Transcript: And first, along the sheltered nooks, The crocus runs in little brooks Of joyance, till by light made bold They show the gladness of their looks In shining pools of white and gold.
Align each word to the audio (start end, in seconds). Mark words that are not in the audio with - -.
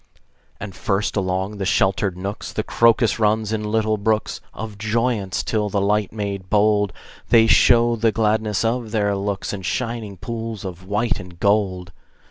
And 0.59 0.73
first, 0.75 1.15
along 1.15 1.57
the 1.57 1.63
sheltered 1.67 2.17
nooks, 2.17 2.51
The 2.51 2.63
crocus 2.63 3.19
runs 3.19 3.53
in 3.53 3.63
little 3.71 3.97
brooks 3.97 4.41
Of 4.51 4.79
joyance, 4.79 5.43
till 5.43 5.69
by 5.69 5.77
light 5.77 6.11
made 6.11 6.49
bold 6.49 6.91
They 7.29 7.45
show 7.45 7.95
the 7.95 8.11
gladness 8.11 8.65
of 8.65 8.89
their 8.89 9.15
looks 9.15 9.53
In 9.53 9.61
shining 9.61 10.17
pools 10.17 10.65
of 10.65 10.87
white 10.87 11.19
and 11.19 11.39
gold. 11.39 11.91